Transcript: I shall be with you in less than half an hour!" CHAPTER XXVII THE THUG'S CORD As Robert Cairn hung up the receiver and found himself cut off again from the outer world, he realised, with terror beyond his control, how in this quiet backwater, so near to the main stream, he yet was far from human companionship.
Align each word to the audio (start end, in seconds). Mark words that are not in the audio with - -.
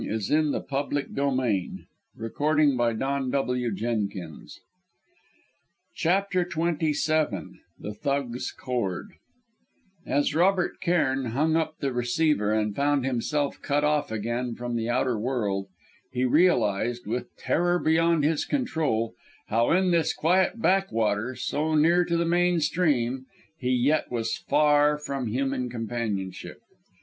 I 0.01 0.03
shall 0.17 0.41
be 0.41 0.57
with 0.57 1.15
you 1.15 1.29
in 1.29 1.37
less 1.37 2.33
than 2.33 2.97
half 2.99 2.99
an 2.99 3.29
hour!" 3.35 4.45
CHAPTER 5.95 6.41
XXVII 6.41 7.61
THE 7.79 7.93
THUG'S 7.93 8.51
CORD 8.51 9.11
As 10.03 10.33
Robert 10.33 10.81
Cairn 10.81 11.25
hung 11.25 11.55
up 11.55 11.77
the 11.77 11.93
receiver 11.93 12.51
and 12.51 12.75
found 12.75 13.05
himself 13.05 13.61
cut 13.61 13.83
off 13.83 14.11
again 14.11 14.55
from 14.55 14.75
the 14.75 14.89
outer 14.89 15.19
world, 15.19 15.67
he 16.11 16.25
realised, 16.25 17.05
with 17.05 17.37
terror 17.37 17.77
beyond 17.77 18.23
his 18.23 18.43
control, 18.45 19.13
how 19.49 19.69
in 19.69 19.91
this 19.91 20.13
quiet 20.15 20.59
backwater, 20.59 21.35
so 21.35 21.75
near 21.75 22.03
to 22.05 22.17
the 22.17 22.25
main 22.25 22.59
stream, 22.59 23.27
he 23.55 23.69
yet 23.69 24.09
was 24.09 24.35
far 24.35 24.97
from 24.97 25.27
human 25.27 25.69
companionship. 25.69 26.59